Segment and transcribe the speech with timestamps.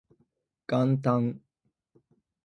[0.67, 1.39] 元旦